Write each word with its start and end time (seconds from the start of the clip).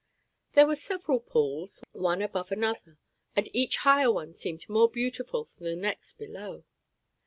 There 0.53 0.65
were 0.65 0.73
several 0.73 1.19
pools, 1.19 1.83
one 1.91 2.23
above 2.23 2.51
another, 2.51 2.97
and 3.35 3.47
each 3.55 3.77
higher 3.77 4.11
one 4.11 4.33
seemed 4.33 4.67
more 4.67 4.89
beautiful 4.89 5.43
than 5.59 5.65
the 5.65 5.75
next 5.75 6.13
below. 6.13 6.63